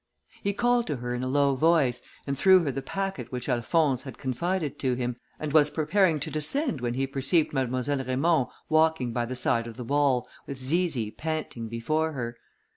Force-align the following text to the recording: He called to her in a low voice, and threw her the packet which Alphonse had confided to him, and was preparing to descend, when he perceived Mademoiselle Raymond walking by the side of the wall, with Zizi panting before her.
He 0.41 0.51
called 0.53 0.87
to 0.87 0.95
her 0.95 1.13
in 1.13 1.21
a 1.21 1.27
low 1.27 1.53
voice, 1.53 2.01
and 2.25 2.35
threw 2.35 2.63
her 2.63 2.71
the 2.71 2.81
packet 2.81 3.31
which 3.31 3.47
Alphonse 3.47 4.01
had 4.01 4.17
confided 4.17 4.79
to 4.79 4.95
him, 4.95 5.17
and 5.39 5.53
was 5.53 5.69
preparing 5.69 6.19
to 6.21 6.31
descend, 6.31 6.81
when 6.81 6.95
he 6.95 7.05
perceived 7.05 7.53
Mademoiselle 7.53 8.03
Raymond 8.03 8.47
walking 8.67 9.13
by 9.13 9.27
the 9.27 9.35
side 9.35 9.67
of 9.67 9.77
the 9.77 9.83
wall, 9.83 10.27
with 10.47 10.57
Zizi 10.57 11.11
panting 11.11 11.67
before 11.69 12.13
her. 12.13 12.35